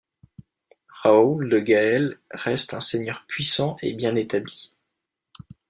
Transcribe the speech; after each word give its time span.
Raoul 1.03 1.47
de 1.47 1.59
Gaël 1.59 2.17
reste 2.31 2.73
un 2.73 2.81
seigneur 2.81 3.23
puissant 3.27 3.77
et 3.83 3.93
bien 3.93 4.15
établi. 4.15 4.71